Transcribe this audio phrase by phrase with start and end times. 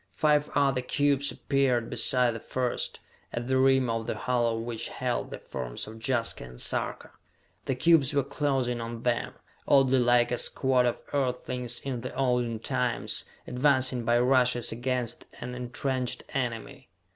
[0.15, 2.99] Five other cubes appeared beside the first,
[3.31, 7.11] at the rim of the hollow which held the forms of Jaska and Sarka.
[7.65, 9.35] The cubes were closing on them,
[9.67, 15.53] oddly like a squad of Earthlings in the olden times, advancing by rushes against an
[15.53, 16.89] entrenched enemy!